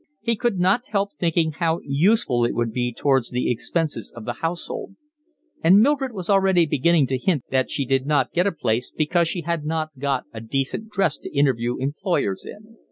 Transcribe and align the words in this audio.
He 0.19 0.35
could 0.35 0.57
not 0.57 0.87
help 0.87 1.11
thinking 1.19 1.51
how 1.51 1.79
useful 1.83 2.43
it 2.43 2.55
would 2.55 2.71
be 2.73 2.91
towards 2.91 3.29
the 3.29 3.51
expenses 3.51 4.11
of 4.15 4.25
the 4.25 4.33
household, 4.41 4.95
and 5.63 5.79
Mildred 5.79 6.11
was 6.11 6.27
already 6.27 6.65
beginning 6.65 7.05
to 7.05 7.19
hint 7.19 7.43
that 7.51 7.69
she 7.69 7.85
did 7.85 8.07
not 8.07 8.33
get 8.33 8.47
a 8.47 8.51
place 8.51 8.89
because 8.89 9.27
she 9.27 9.41
had 9.41 9.63
not 9.63 9.89
got 9.99 10.23
a 10.33 10.41
decent 10.41 10.89
dress 10.89 11.19
to 11.19 11.31
interview 11.37 11.77
employers 11.77 12.47
in. 12.47 12.77